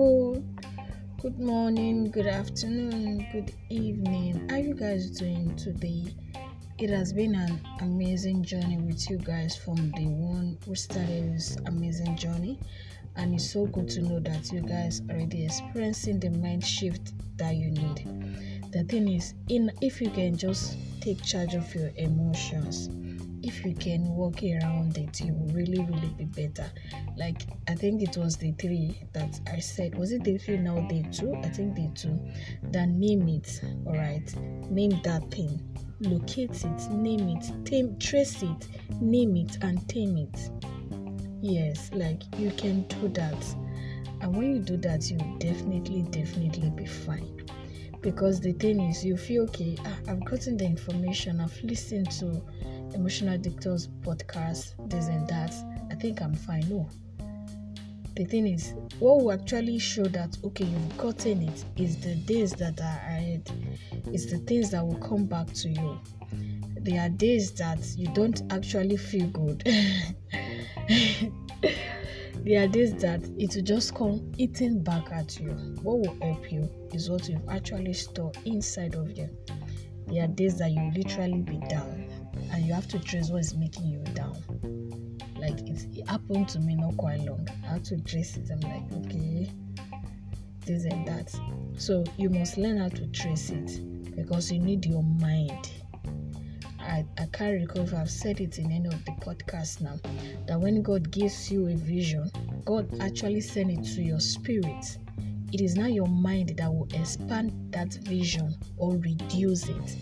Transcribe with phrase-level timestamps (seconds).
[0.00, 0.42] people.
[1.20, 4.48] Good morning, good afternoon, good evening.
[4.48, 6.04] How you guys doing today?
[6.78, 11.58] It has been an amazing journey with you guys from the one who started this
[11.66, 12.58] amazing journey,
[13.16, 17.12] and it's so good to know that you guys are already experiencing the mind shift
[17.36, 18.72] that you need.
[18.72, 22.88] The thing is, in if you can just take charge of your emotions
[23.42, 26.70] if you can walk around it you will really really be better.
[27.16, 30.80] Like i think it was the three that i said was it day three now
[30.88, 31.34] day two?
[31.36, 32.18] I think day two.
[32.64, 34.34] Then name it all right
[34.70, 35.60] name that thing.
[36.00, 38.68] Locate it name it tame trace it
[39.00, 40.50] name it and tame it.
[41.40, 43.54] Yes like you can do that.
[44.20, 47.36] And when you do that you definitely definitely be fine.
[48.02, 52.42] Because the thing is you feel okay ah, i've gotten the information i've listened to
[52.94, 55.52] emotional dictators podcast this and that.
[55.90, 56.88] I think i'm fine no.
[58.16, 62.52] The thing is what will actually show that okay you've gotten it is the days
[62.52, 63.50] that are ahead.
[64.06, 66.00] It's the things that will come back to you.
[66.80, 69.66] There are days that you don't actually feel good.
[72.42, 75.50] There are days that it will just come eating back at you.
[75.82, 79.28] What will help you is what you've actually stored inside of you.
[80.06, 82.09] There are days that you literally be down
[82.52, 84.36] and you have to trace what is making you down.
[85.36, 87.48] Like it, it happened to me not quite long.
[87.64, 88.50] I had to trace it.
[88.50, 89.50] I'm like, okay,
[90.66, 91.34] this and that.
[91.76, 93.80] So you must learn how to trace it
[94.16, 95.70] because you need your mind
[96.90, 99.98] I, I can't recall if I've said it in any of the podcasts now
[100.46, 102.30] that when God gives you a vision,
[102.64, 104.98] God actually sends it to your spirit.
[105.52, 109.96] It is not your mind that will expand that vision or reduce it.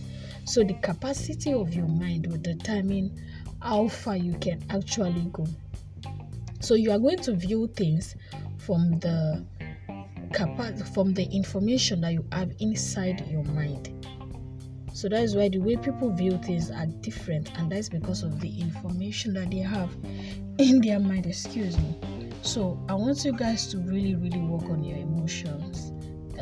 [0.48, 3.20] So the capacity of your mind will determine
[3.60, 5.46] how far you can actually go.
[6.60, 8.16] So you are going to view things
[8.56, 9.44] from the
[10.92, 13.98] from the information that you have inside your mind
[14.98, 18.40] so that is why the way people view things are different, and that's because of
[18.40, 19.94] the information that they have
[20.58, 21.24] in their mind.
[21.24, 21.96] Excuse me.
[22.42, 25.92] So I want you guys to really, really work on your emotions.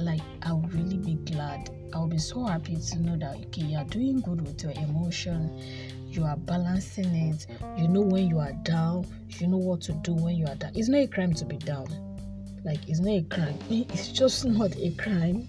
[0.01, 1.71] Like I'll really be glad.
[1.93, 5.63] I'll be so happy to know that okay, you are doing good with your emotion.
[6.09, 7.47] You are balancing it.
[7.77, 9.07] You know when you are down.
[9.39, 10.73] You know what to do when you are down.
[10.75, 11.87] It's not a crime to be down.
[12.65, 13.59] Like it's not a crime.
[13.71, 15.49] It's just not a crime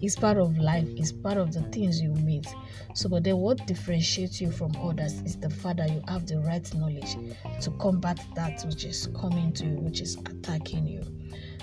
[0.00, 2.46] it's part of life it's part of the things you meet
[2.94, 6.38] so but then what differentiates you from others is the fact that you have the
[6.40, 7.16] right knowledge
[7.60, 11.02] to combat that which is coming to you which is attacking you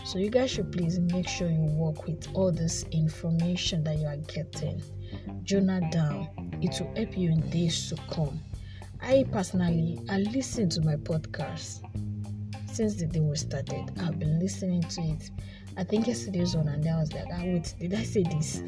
[0.03, 4.07] so you guys should please make sure you work with all this information that you
[4.07, 4.81] are getting.
[5.43, 6.29] Journal down.
[6.61, 8.39] It will help you in days to come.
[9.01, 11.81] I personally i listen to my podcast.
[12.71, 15.29] Since the day we started i've been listening to it.
[15.77, 18.61] I think yesterday's one, and I was like, ah, wait, did I say this?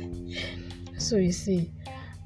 [0.98, 1.70] so you see,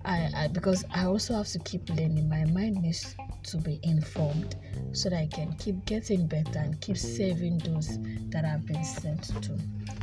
[0.06, 2.29] I, I because I also have to keep learning.
[2.29, 3.16] My mind needs
[3.47, 4.56] to be informed
[4.91, 8.00] so that I can keep getting better and keep saving those
[8.30, 9.58] that I've been sent to.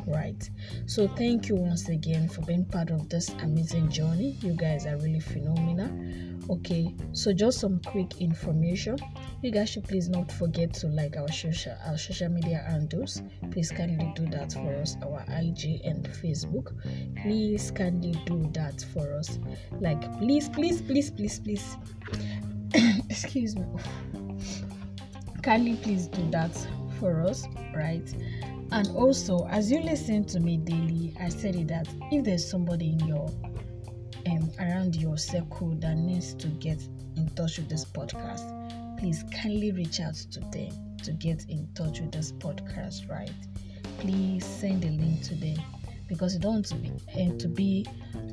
[0.06, 0.49] Right.
[0.87, 4.37] So thank you once again for being part of this amazing journey.
[4.41, 5.91] You guys are really phenomenal.
[6.50, 8.99] Okay, so just some quick information
[9.44, 13.71] you guys should please not forget to like our social our social media handles please
[13.71, 16.72] kindly do that for us our ig and facebook
[17.21, 19.38] please kindly do that for us
[19.81, 21.76] like please please please please please
[23.22, 23.64] excuse me
[25.42, 26.50] kindly please do that
[26.98, 28.14] for us right
[28.72, 32.91] and also as you listen to me daily i said it that if there's somebody
[32.91, 33.28] in your
[34.26, 36.80] um, around your circle that needs to get
[37.16, 38.64] in touch with this podcast
[38.98, 40.70] please kindly reach out to them
[41.04, 43.31] to get in touch with this podcast, right?
[43.98, 45.56] Please send the link to them
[46.08, 47.86] because you don't want to be eh, to be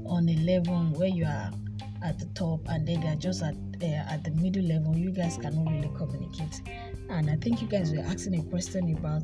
[0.05, 1.51] on a level where you are
[2.03, 4.95] at the top and then they're just at uh, at the middle level.
[4.95, 6.61] You guys cannot really communicate.
[7.09, 9.23] And I think you guys were asking a question about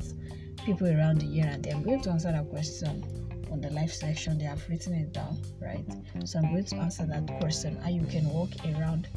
[0.64, 3.04] people around the year, and I'm going to answer that question
[3.50, 4.38] on the live section.
[4.38, 5.84] They have written it down, right?
[6.24, 7.76] So I'm going to answer that question.
[7.76, 9.08] How you can walk around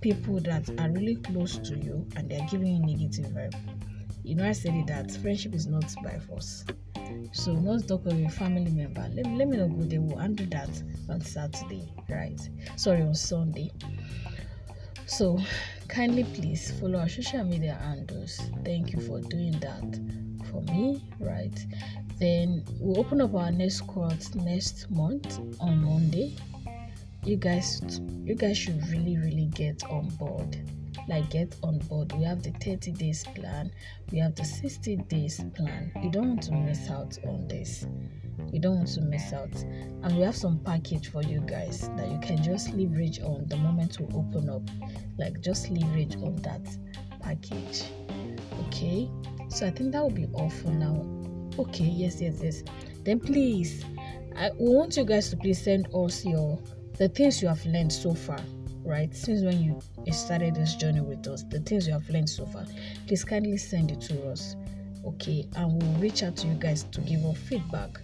[0.00, 3.54] people that are really close to you and they're giving you negative vibe.
[4.24, 6.64] You know, I said it that friendship is not by force.
[7.32, 9.08] So not talk of a family member.
[9.14, 10.00] Let, let me not go there.
[10.00, 10.70] We'll undo that
[11.08, 12.40] on Saturday, right?
[12.76, 13.70] Sorry, on Sunday.
[15.06, 15.38] So
[15.88, 18.40] kindly please follow our social media handles.
[18.64, 20.00] Thank you for doing that
[20.50, 21.58] for me, right?
[22.18, 26.36] Then we'll open up our next course next month on Monday
[27.26, 30.56] you guys you guys should really really get on board
[31.08, 33.70] like get on board we have the 30 days plan
[34.12, 35.90] we have the 60 days plan.
[36.00, 37.86] You don't want to miss out on this.
[38.52, 39.52] You don't want to miss out.
[40.02, 43.56] And we have some package for you guys that you can just leverage on the
[43.56, 44.62] moment we open up.
[45.18, 46.64] Like just leverage on that
[47.20, 47.84] package.
[48.68, 49.10] Okay?
[49.48, 51.04] So i think that will be all for now.
[51.58, 52.62] Okay yes yes yes.
[53.04, 53.84] Then please
[54.36, 56.60] i want you guys to please send us your
[56.98, 58.38] the things you have learned so far
[58.86, 59.14] right?
[59.14, 59.80] Since when you
[60.12, 62.64] started this journey with us the things you have learned so far
[63.06, 64.56] please kindly send it to us
[65.06, 65.48] okay?
[65.56, 68.00] And we'll reach out to you guys to give us feedback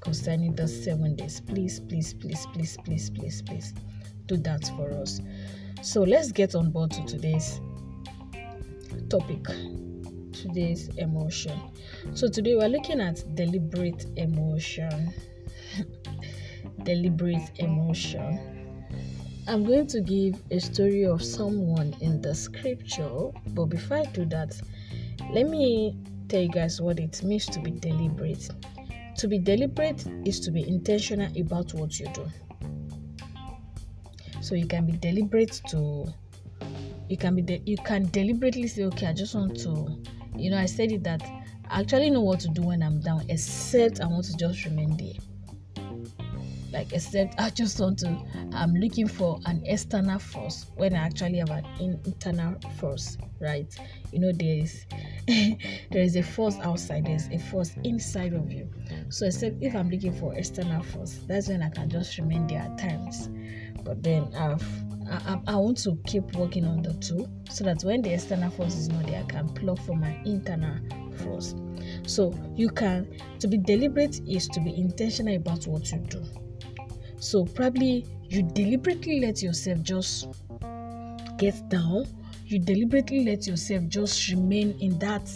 [0.00, 1.40] concerning the seven days.
[1.40, 3.74] Please please please please please please please
[4.26, 5.20] do that for us.
[5.82, 7.60] So let's get on board to today's
[9.08, 9.44] topic
[10.32, 11.58] today's emotion.
[12.14, 15.12] So today we're looking at deliberate emotion.
[16.82, 18.53] Deliberate emotion
[19.46, 24.24] I'm going to give a story of someone in the scripture, but before I do
[24.26, 24.58] that,
[25.32, 25.98] let me
[26.28, 28.48] tell you guys what it means to be deliberate.
[29.18, 32.26] To be deliberate is to be intentional about what you do.
[34.40, 36.06] So you can be deliberate to
[37.10, 40.02] you can be de- you can deliberately say, okay, I just want to,
[40.36, 41.22] you know, I said it that
[41.68, 44.96] I actually know what to do when I'm down, except I want to just remain
[44.96, 45.33] there
[46.74, 48.18] like except I just want to
[48.52, 53.72] I'm looking for an external force when I actually have an internal force, right?
[54.12, 54.84] You know, there's
[55.26, 58.68] there is a force outside, there's a force inside of you.
[59.08, 62.58] So except if I'm looking for external force, that's when I can just remain there
[62.58, 63.30] at times.
[63.84, 64.66] But then I've
[65.08, 68.74] I, I, want to keep working on the two so that when the external force
[68.74, 70.78] is not there, I can plug for my internal
[71.18, 71.54] force.
[72.06, 73.06] So you can
[73.38, 76.24] to be deliberate is to be intentional about what you do.
[77.24, 80.28] So probably you deliberately let yourself just
[81.38, 82.04] get down.
[82.44, 85.26] You deliberately let yourself just remain in that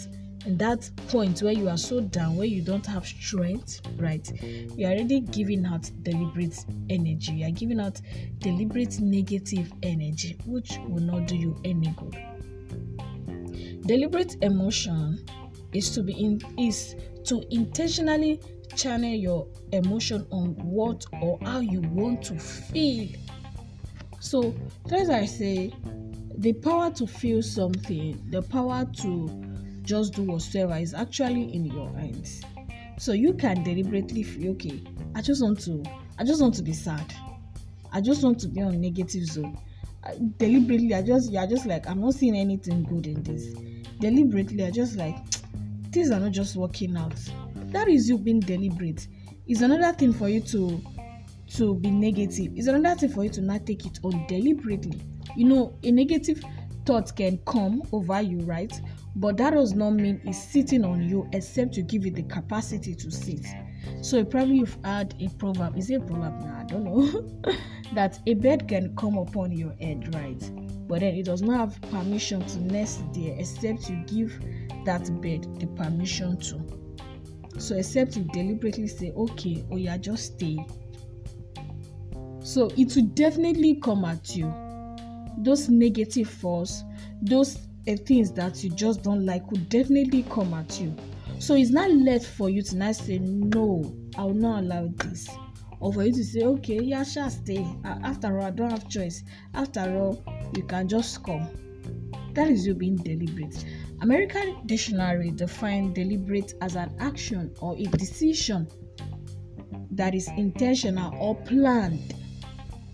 [0.45, 4.31] in that point where you are so down, where you don't have strength, right?
[4.77, 7.33] You're already giving out deliberate energy.
[7.33, 7.99] You're giving out
[8.37, 12.15] deliberate negative energy, which will not do you any good.
[13.87, 15.25] Deliberate emotion
[15.73, 16.95] is to be in is
[17.25, 18.39] to intentionally
[18.79, 23.09] channel your emotion on what or how you want to feel.
[24.21, 24.55] So,
[24.91, 25.73] as I say,
[26.37, 29.29] the power to feel something, the power to
[29.81, 32.41] just do whatsoever is actually in your hands.
[32.97, 34.81] So you can deliberately feel okay.
[35.15, 35.83] I just want to.
[36.17, 37.13] I just want to be sad.
[37.91, 39.57] I just want to be on negative zone.
[40.03, 43.53] I, deliberately, I just you're just like I'm not seeing anything good in this.
[43.99, 45.17] Deliberately, I just like
[45.91, 47.19] things are not just working out
[47.71, 49.07] that is you being deliberate.
[49.47, 50.81] Is another thing for you to
[51.55, 52.55] to be negative.
[52.55, 55.01] Is another thing for you to not take it on deliberately.
[55.35, 56.43] You know a negative
[56.85, 58.73] thought can come over you right?
[59.15, 62.95] But that does not mean it's sitting on you except to give it the capacity
[62.95, 63.45] to sit.
[64.01, 65.77] So probably you've had a proverb.
[65.77, 66.41] Is it a proverb?
[66.41, 67.53] Now i don't know.
[67.93, 70.39] That a bed can come upon your head right?
[70.87, 74.39] But then it does not have permission to nest there except you give
[74.85, 76.78] that bed the permission to
[77.57, 80.57] so except you deliberately say, okay, or yeah, just stay.
[82.41, 84.53] So it will definitely come at you.
[85.39, 86.83] Those negative force,
[87.21, 87.57] those
[87.87, 90.95] uh, things that you just don't like will definitely come at you.
[91.39, 95.29] So it's not left for you to not say, no, I will not allow this.
[95.79, 97.65] Or for you to say, okay, yeah, shall stay.
[97.85, 99.23] After all, I don't have choice.
[99.53, 100.23] After all,
[100.55, 101.47] you can just come.
[102.33, 103.63] That is you being deliberate.
[104.01, 108.67] American Dictionary defines deliberate as an action or a decision
[109.91, 112.13] that is intentional or planned,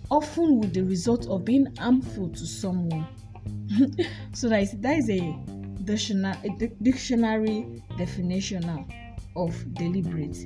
[0.10, 3.08] often with the result of being harmful to someone.
[4.34, 5.38] so that is, that is a
[5.84, 8.86] dictionary, a dictionary definition
[9.36, 10.38] of deliberate.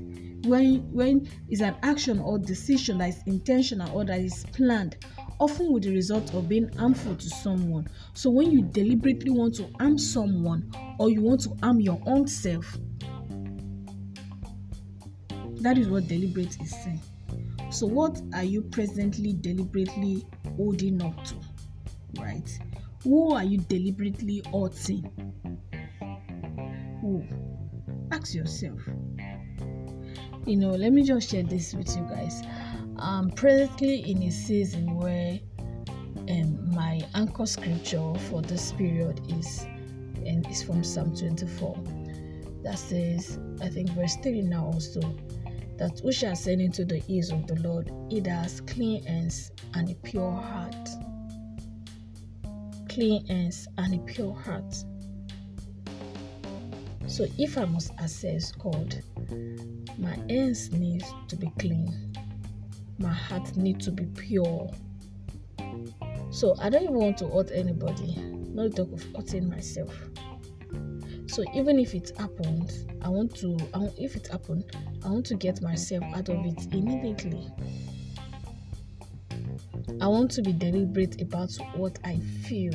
[0.45, 4.97] When when is an action or decision that is intentional or that is planned
[5.39, 7.87] often with the result of being harmful to someone.
[8.13, 12.27] So when you deliberately want to harm someone or you want to harm your own
[12.27, 12.77] self,
[15.61, 17.01] that is what deliberate is saying.
[17.71, 20.25] So what are you presently deliberately
[20.57, 21.35] holding up to?
[22.19, 22.49] Right?
[23.03, 25.09] Who are you deliberately hurting?
[27.01, 27.23] Who?
[28.11, 28.79] Ask yourself.
[30.45, 32.41] You know, let me just share this with you guys.
[33.01, 35.39] I'm presently in a season where
[36.29, 39.65] um, my anchor scripture for this period is
[40.25, 41.81] and is from Psalm 24
[42.63, 45.01] that says, I think verse 3 now also,
[45.77, 49.89] that we shall send into the ears of the Lord, it has clean hands and
[49.89, 50.89] a pure heart.
[52.89, 54.75] clean hands and a pure heart.
[57.07, 59.01] So if I must access God,
[59.97, 62.08] my hands need to be clean.
[62.99, 64.69] My heart need to be pure.
[66.31, 68.15] So I don't even want to hurt anybody,
[68.53, 69.93] not talk of hurting myself.
[71.27, 73.57] So even if it happens, I want to.
[73.73, 74.65] I want, if it happened,
[75.05, 77.47] I want to get myself out of it immediately.
[80.01, 82.73] I want to be deliberate about what I feel.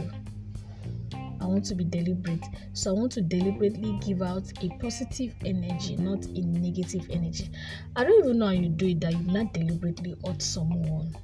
[1.44, 2.42] I want to be deliberate.
[2.72, 7.50] So I want to deliberately give out a positive energy, not a negative energy.
[7.94, 11.14] I don't even know how you do it that you not deliberately hurt someone.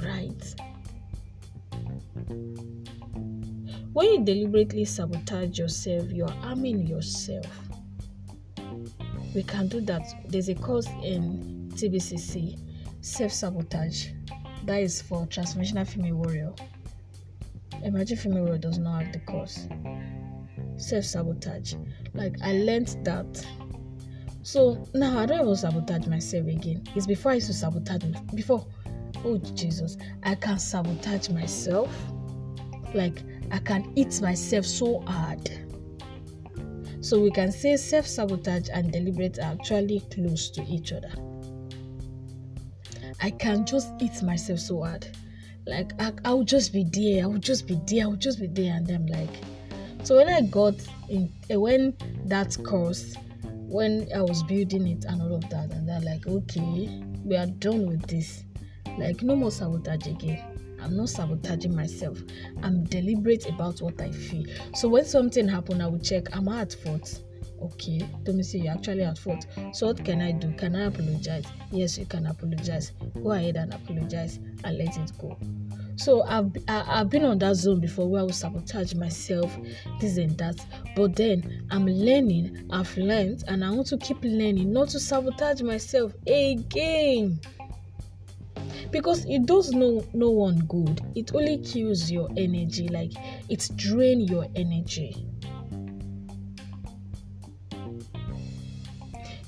[0.00, 0.54] Right?
[3.92, 7.46] When you deliberately sabotage yourself, you're harming yourself.
[9.34, 10.02] We can do that.
[10.28, 12.58] There's a course in TBCC,
[13.02, 14.08] self sabotage.
[14.64, 16.54] That is for transformational female warrior.
[17.82, 19.68] Imagine female warrior does not have the course.
[20.76, 21.74] Self sabotage.
[22.14, 23.46] Like I learned that.
[24.42, 26.84] So now I don't even sabotage myself again.
[26.94, 28.14] It's before I used to sabotage me.
[28.34, 28.66] Before,
[29.24, 31.90] oh Jesus, I can sabotage myself.
[32.94, 35.50] Like I can eat myself so hard.
[37.00, 41.12] So we can say self sabotage and deliberate are actually close to each other.
[43.20, 45.06] I can just eat myself so hard.
[45.66, 48.40] Like I, I will just be there, I would just be there, I would just
[48.40, 49.30] be there, and I'm like,
[50.02, 50.74] so when I got
[51.08, 53.14] in, eh, when that course,
[53.44, 57.46] when I was building it and all of that, and they're like, okay, we are
[57.46, 58.44] done with this.
[58.98, 60.58] Like no more sabotage again.
[60.82, 62.18] I'm not sabotaging myself.
[62.62, 64.44] I'm deliberate about what I feel.
[64.74, 66.34] So when something happen, I will check.
[66.34, 67.22] Am I at fault?
[67.62, 68.00] Okay,
[68.42, 68.58] see.
[68.58, 69.46] You're actually at fault.
[69.72, 70.52] So what can I do?
[70.54, 71.44] Can I apologize?
[71.70, 72.90] Yes, you can apologize.
[73.22, 75.38] Go ahead and apologize and let it go.
[75.96, 78.94] So I've I, have i have been on that zone before where I will sabotage
[78.94, 79.56] myself,
[80.00, 80.64] this and that.
[80.96, 82.66] But then I'm learning.
[82.72, 87.38] I've learned, and I want to keep learning not to sabotage myself again
[88.90, 93.12] because it does no no one good it only kills your energy like
[93.48, 95.26] it drain your energy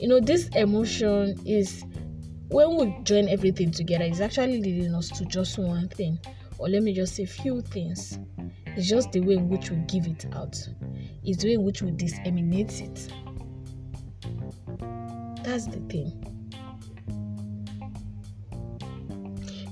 [0.05, 1.83] you know this emotion is
[2.49, 6.19] when we join everything together it's actually leading us to just one thing.
[6.59, 8.19] Or let me just say few things.
[8.77, 10.61] It's just the way in which we give it out.
[11.23, 13.09] It's the way in which we disseminate it.
[15.43, 16.11] That's the thing.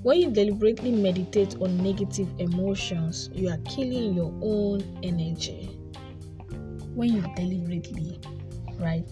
[0.02, 5.78] When you deliberately meditate on negative emotions, you are killing your own energy.
[6.94, 8.18] When you deliberately,
[8.78, 9.06] right,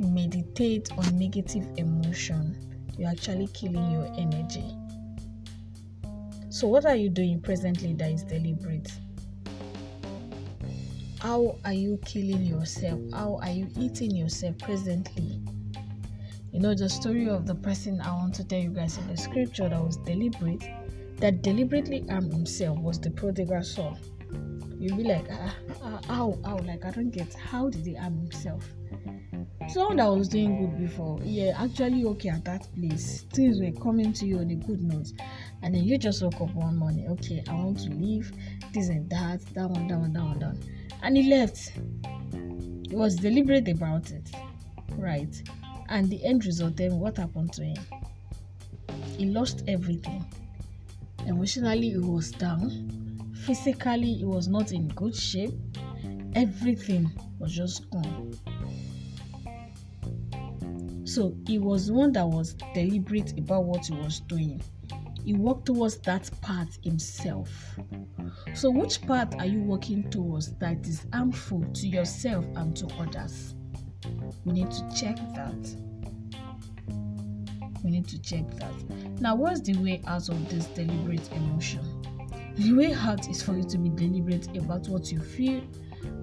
[0.00, 2.56] meditate on negative emotion,
[2.98, 4.76] you're actually killing your energy.
[6.48, 8.90] So, what are you doing presently that is deliberate?
[11.20, 12.98] How are you killing yourself?
[13.12, 15.40] How are you eating yourself presently?
[16.50, 19.16] You know, the story of the person I want to tell you guys in the
[19.16, 20.64] scripture that was deliberate,
[21.18, 23.96] that deliberately harmed himself was the prodigal son.
[24.78, 28.16] You'll be like, ah, ah, how, how, like, I don't get, how did he harm
[28.16, 28.64] himself?
[29.72, 33.22] Someone that was doing good before, yeah, actually okay at that place.
[33.32, 35.12] Things were coming to you on a good note,
[35.62, 38.32] and then you just woke up one morning, okay, I want to leave,
[38.72, 40.62] this and that, that one, that one, that one, that one.
[41.02, 41.72] And he left.
[42.88, 44.28] He was deliberate about it,
[44.96, 45.40] right?
[45.88, 47.76] And the end result then, what happened to him?
[49.16, 50.24] He lost everything.
[51.26, 53.30] Emotionally, he was down.
[53.46, 55.54] Physically, he was not in good shape.
[56.34, 57.08] Everything
[57.38, 58.34] was just gone.
[61.10, 64.62] So he was one that was deliberate about what he was doing.
[65.24, 67.50] He worked towards that path himself.
[68.54, 73.56] So, which path are you working towards that is harmful to yourself and to others?
[74.44, 75.76] We need to check that.
[77.82, 79.20] We need to check that.
[79.20, 81.82] Now, what's the way out of this deliberate emotion?
[82.54, 85.60] The way out is for you to be deliberate about what you feel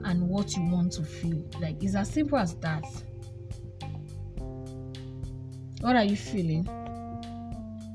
[0.06, 1.44] and what you want to feel.
[1.60, 2.86] Like, it's as simple as that.
[5.81, 6.67] What are you feeling?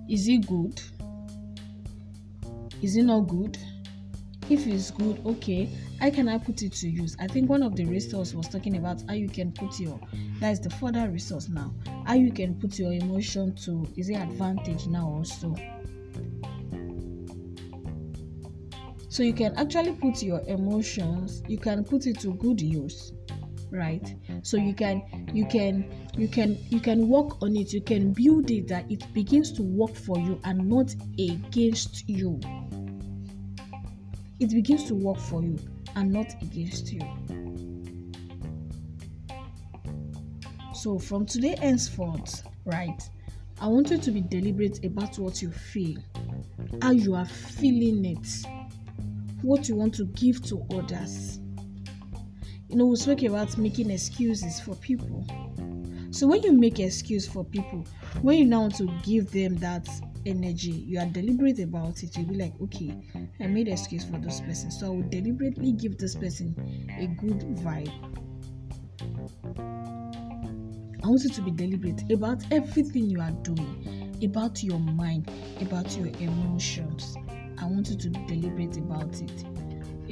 [0.08, 0.80] Is it good?
[2.80, 3.58] Is it not good?
[4.48, 5.68] If it's good, okay,
[6.00, 7.16] how can I put it to use?
[7.20, 10.00] I think one of the resources was talking about how you can put your
[10.40, 11.74] that is the further resource now.
[12.06, 15.54] How you can put your emotion to is it advantage now also?
[19.08, 23.12] So you can actually put your emotions, you can put it to good use
[23.72, 28.12] right so you can you can you can you can work on it you can
[28.12, 32.38] build it that it begins to work for you and not against you
[34.42, 35.56] it begins to work for you
[35.94, 37.00] and not against you.
[40.74, 43.00] So, from today henceforth, right,
[43.60, 46.00] I want you to be deliberate about what you feel,
[46.80, 48.26] how you are feeling it,
[49.42, 51.38] what you want to give to others.
[52.68, 55.24] You know, we spoke about making excuses for people.
[56.12, 57.86] So when you make excuse for people,
[58.20, 59.88] when you now want to give them that
[60.26, 62.14] energy, you are deliberate about it.
[62.14, 62.94] You'll be like, okay,
[63.40, 66.54] I made excuse for this person, so I will deliberately give this person
[66.98, 67.90] a good vibe.
[71.02, 75.30] I want you to be deliberate about everything you are doing, about your mind,
[75.62, 77.16] about your emotions.
[77.58, 79.44] I want you to be deliberate about it,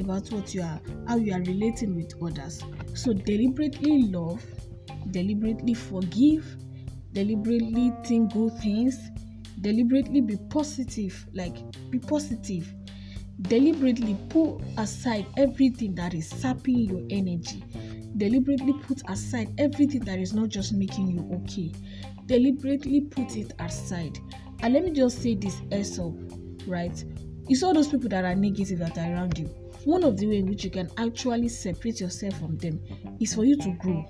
[0.00, 2.64] about what you are, how you are relating with others.
[2.95, 4.42] So deliberately love,
[5.11, 6.45] deliberately forgive,
[7.12, 8.99] deliberately think good things,
[9.61, 11.57] deliberately be positive, like
[11.90, 12.73] be positive.
[13.42, 17.64] Deliberately put aside everything that is sapping your energy
[18.16, 21.73] deliberately put aside everything that is not just making you okay.
[22.26, 24.19] Deliberately put it aside.
[24.62, 26.12] And let me just say this up,
[26.66, 27.04] right?
[27.49, 29.47] It's all those people that are negative that are around you.
[29.85, 32.80] One of the ways in which you can actually separate yourself from them
[33.21, 34.04] is for you to grow.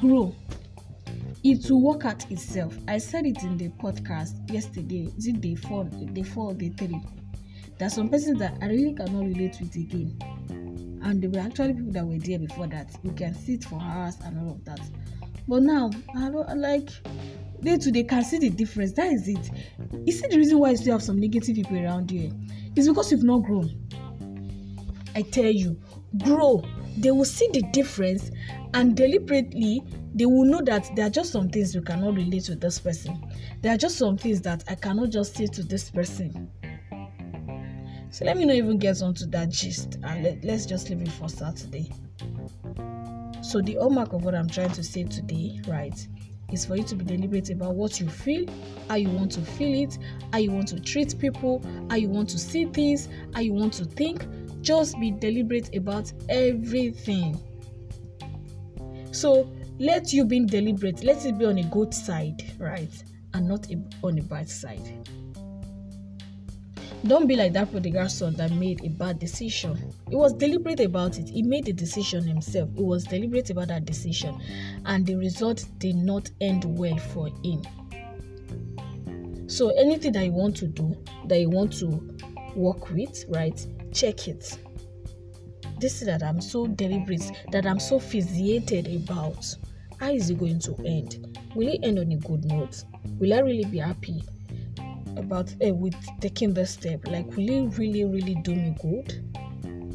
[0.00, 0.34] Grow.
[1.44, 2.76] It will work out itself.
[2.88, 5.12] I said it in the podcast yesterday.
[5.16, 7.00] Is it day four, day four, day three?
[7.78, 10.18] There are some persons that I really cannot relate with again
[11.02, 14.16] and there were actually people that were there before that you can sit for hours
[14.24, 14.80] and all of that
[15.46, 16.90] but now i don't like
[17.62, 19.50] day to day can see the difference that is it
[20.04, 22.32] you see the reason why you still have some negative people around you
[22.76, 23.70] is because you've not grown
[25.14, 25.80] i tell you
[26.24, 26.64] grow
[26.98, 28.30] they will see the difference
[28.74, 29.82] and deliberately
[30.14, 33.22] they will know that there are just some things you cannot relate with this person
[33.60, 36.50] there are just some things that i cannot just say to this person
[38.10, 41.10] so let me not even get onto that gist and let, let's just leave it
[41.12, 41.92] for Saturday.
[43.42, 46.08] So the hallmark of what I'm trying to say today, right,
[46.50, 48.46] is for you to be deliberate about what you feel,
[48.88, 49.98] how you want to feel it,
[50.32, 53.74] how you want to treat people, how you want to see things, how you want
[53.74, 54.26] to think.
[54.60, 57.40] Just be deliberate about everything.
[59.12, 62.90] So let you being deliberate, let it be on a good side, right,
[63.34, 63.66] and not
[64.02, 65.08] on a bad side.
[67.06, 69.94] Don't be like that prodigal son that made a bad decision.
[70.10, 71.28] He was deliberate about it.
[71.28, 72.70] He made the decision himself.
[72.74, 74.40] He was deliberate about that decision,
[74.84, 77.62] and the result did not end well for him.
[79.46, 81.86] So, anything that you want to do, that you want to
[82.56, 83.64] work with, right?
[83.98, 84.56] Check it.
[85.80, 89.44] This is that I'm so deliberate, that I'm so fixated about.
[89.98, 91.36] How is it going to end?
[91.56, 92.84] Will it end on a good note?
[93.18, 94.22] Will I really be happy?
[95.16, 99.20] about uh, with taking this step like will it really really do me good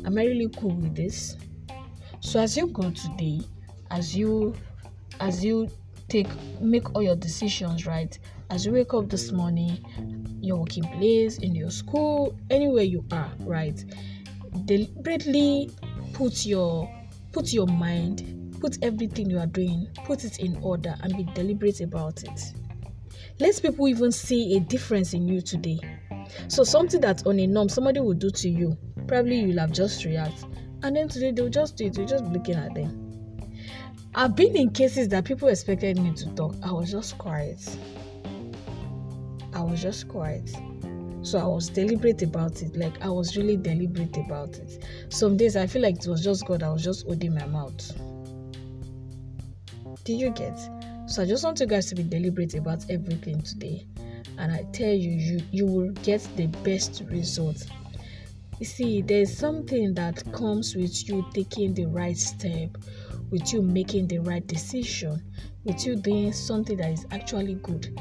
[0.05, 1.37] am i really cool with this
[2.19, 3.39] so as you go today
[3.89, 4.53] as you
[5.21, 5.69] as you
[6.09, 6.27] take
[6.59, 11.55] make all your decisions right as you wake up this morning your working place in
[11.55, 13.85] your school anywhere you are right
[14.65, 15.69] deliberately
[16.13, 16.89] put your
[17.31, 21.81] put your mind put everything you are doing put it in order and be deliberate
[21.81, 22.53] about it
[23.39, 25.79] let people even see a difference in you today.
[26.47, 28.77] So something that on a norm somebody will do to you,
[29.07, 30.45] probably you'll have just react.
[30.83, 32.99] And then today they'll just do it, you're just looking at them.
[34.15, 36.55] I've been in cases that people expected me to talk.
[36.63, 37.59] I was just quiet.
[39.53, 40.49] I was just quiet.
[41.21, 42.75] So I was deliberate about it.
[42.75, 44.85] Like I was really deliberate about it.
[45.09, 46.63] Some days I feel like it was just God.
[46.63, 47.91] I was just holding my mouth.
[50.03, 50.59] Did you get?
[51.07, 53.87] So I just want you guys to be deliberate about everything today.
[54.37, 57.65] And I tell you, you you will get the best result.
[58.59, 62.77] You see, there's something that comes with you taking the right step,
[63.29, 65.23] with you making the right decision,
[65.63, 67.99] with you doing something that is actually good.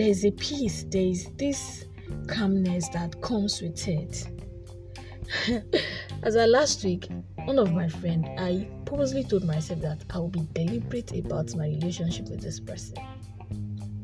[0.00, 1.84] There is a peace, there is this
[2.26, 4.26] calmness that comes with it.
[6.22, 7.06] As I last week,
[7.44, 11.66] one of my friend, I purposely told myself that I will be deliberate about my
[11.66, 12.96] relationship with this person.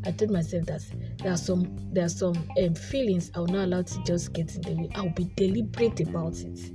[0.05, 0.83] I told myself that
[1.23, 4.55] there are some there are some um, feelings I will not allow to just get
[4.55, 4.91] in the way.
[4.95, 6.73] I will be deliberate about it.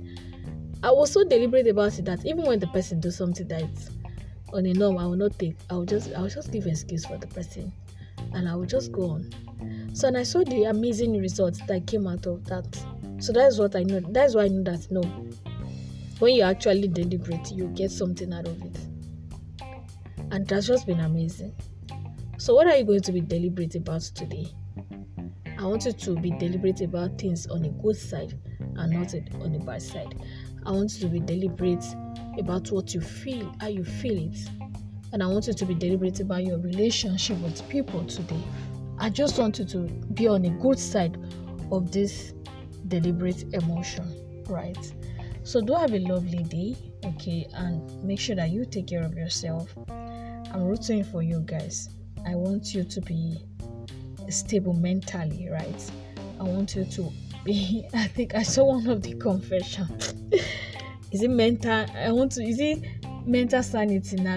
[0.82, 3.70] I was so deliberate about it that even when the person does something that
[4.52, 6.72] on a norm I will not take, I will just I will just give an
[6.72, 7.72] excuse for the person,
[8.34, 9.30] and I will just go on.
[9.94, 12.66] So and I saw the amazing results that came out of that.
[13.18, 14.00] So that's what I know.
[14.00, 15.02] That's why I know that no,
[16.18, 18.78] when you actually deliberate, you get something out of it.
[20.30, 21.54] And that's just been amazing.
[22.38, 24.46] So, what are you going to be deliberate about today?
[25.58, 28.36] I want you to be deliberate about things on a good side
[28.76, 30.14] and not on the bad side.
[30.64, 31.84] I want you to be deliberate
[32.38, 34.61] about what you feel, how you feel it.
[35.12, 38.42] And I want you to be deliberate about your relationship with people today.
[38.98, 39.78] I just want you to
[40.14, 41.18] be on a good side
[41.70, 42.32] of this
[42.88, 44.92] deliberate emotion, right?
[45.44, 47.46] So do have a lovely day, okay?
[47.54, 49.74] And make sure that you take care of yourself.
[49.88, 51.90] I'm rooting for you guys.
[52.26, 53.44] I want you to be
[54.28, 55.90] stable mentally, right?
[56.38, 57.12] I want you to
[57.44, 57.86] be.
[57.94, 59.88] I think I saw one of the confession.
[61.10, 61.86] is it mental?
[61.94, 62.44] I want to.
[62.44, 64.36] Is it mental sanity now?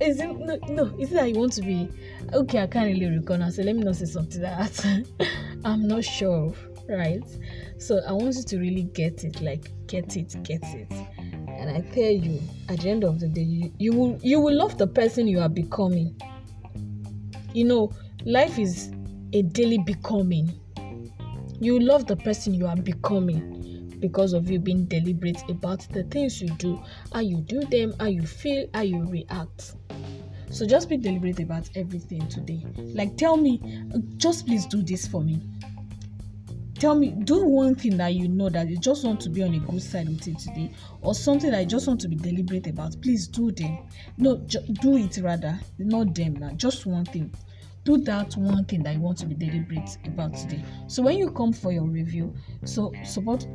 [0.00, 0.58] Is it no?
[0.68, 0.84] No.
[0.98, 1.88] Is it that you want to be?
[2.32, 3.50] Okay, I can't really recall.
[3.50, 4.84] So let me not say something that.
[5.64, 6.54] I'm not sure,
[6.88, 7.22] right?
[7.78, 9.40] So I want you to really get it.
[9.40, 10.92] Like get it, get it.
[11.48, 14.56] And I tell you, at the end of the day, you, you will you will
[14.56, 16.20] love the person you are becoming.
[17.52, 17.92] You know,
[18.24, 18.90] life is
[19.32, 20.52] a daily becoming.
[21.60, 23.59] You love the person you are becoming
[24.00, 26.82] because of you being deliberate about the things you do,
[27.12, 29.74] how you do them, how you feel, how you react.
[30.50, 32.66] So just be deliberate about everything today.
[32.76, 33.60] Like, tell me,
[34.16, 35.40] just please do this for me.
[36.74, 39.54] Tell me, do one thing that you know that you just want to be on
[39.54, 42.66] a good side with it today, or something that you just want to be deliberate
[42.66, 42.96] about.
[43.02, 43.86] Please do them.
[44.16, 46.50] No, ju- do it rather, not them now.
[46.52, 47.30] Just one thing
[47.84, 50.62] do that one thing that you want to be deliberate about today.
[50.86, 52.34] So when you come for your review,
[52.64, 53.46] so support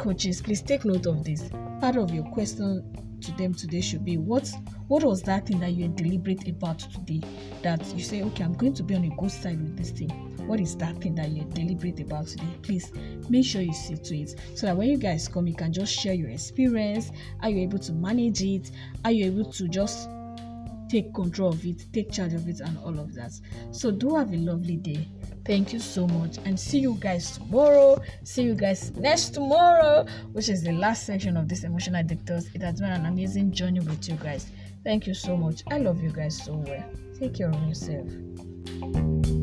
[0.00, 1.50] coaches, please take note of this.
[1.78, 2.82] Part of your question
[3.20, 4.50] to them today should be what
[4.88, 7.20] what was that thing that you're deliberate about today
[7.62, 10.08] that you say okay i'm going to be on a good side with this thing?
[10.46, 12.48] What is that thing that you're deliberate about today?
[12.62, 12.90] Please
[13.28, 14.34] make sure you see to it.
[14.54, 17.10] So that when you guys come you can just share your experience.
[17.42, 18.70] Are you able to manage it?
[19.04, 20.08] Are you able to just
[20.90, 23.32] take control of it, take charge of it, and all of that.
[23.70, 25.08] So, do have a lovely day.
[25.46, 28.00] Thank you so much, and see you guys tomorrow.
[28.24, 32.50] See you guys next tomorrow, which is the last section of this emotional dictators.
[32.54, 34.46] It has been an amazing journey with you guys.
[34.84, 35.62] Thank you so much.
[35.70, 36.84] I love you guys so well.
[37.18, 39.39] Take care of yourself.